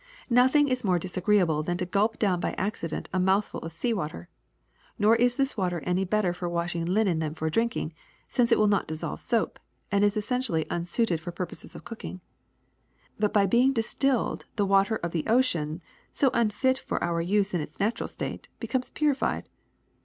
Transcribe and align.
''Nothing 0.31 0.67
is 0.67 0.83
more 0.83 0.97
disagreeable 0.97 1.61
than 1.61 1.77
to 1.77 1.85
gulp 1.85 2.17
do^vn 2.17 2.39
by 2.39 2.53
accident 2.53 3.07
a 3.13 3.19
mouthful 3.19 3.59
of 3.61 3.71
sea 3.71 3.93
water. 3.93 4.29
Nor 4.97 5.15
is 5.15 5.35
this 5.35 5.55
water 5.55 5.79
any 5.85 6.05
better 6.05 6.33
for 6.33 6.49
washing 6.49 6.83
linen 6.85 7.19
than 7.19 7.35
for 7.35 7.51
drinking, 7.51 7.93
since 8.27 8.51
it 8.51 8.57
will 8.57 8.65
not 8.65 8.87
dissolve 8.87 9.21
soap; 9.21 9.59
and 9.91 10.03
it 10.03 10.17
is 10.17 10.31
equally 10.31 10.67
un 10.71 10.87
suited 10.87 11.19
for 11.21 11.31
purposes 11.31 11.75
of 11.75 11.83
cooking. 11.83 12.19
But 13.19 13.31
by 13.31 13.45
being 13.45 13.73
dis 13.73 13.93
tilled 13.93 14.45
the 14.55 14.65
water 14.65 14.95
of 14.95 15.11
the 15.11 15.27
ocean, 15.27 15.83
so 16.11 16.31
unfit 16.33 16.79
for 16.79 17.03
our 17.03 17.21
use 17.21 17.53
in 17.53 17.61
its 17.61 17.79
natural 17.79 18.07
state, 18.07 18.47
becomes 18.59 18.89
purified. 18.89 19.49